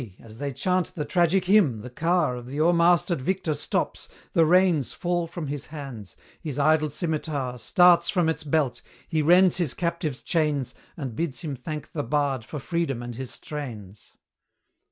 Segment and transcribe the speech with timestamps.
[0.19, 4.93] as they chant the tragic hymn, the car Of the o'ermastered victor stops, the reins
[4.93, 10.23] Fall from his hands his idle scimitar Starts from its belt he rends his captive's
[10.23, 14.13] chains, And bids him thank the bard for freedom and his strains.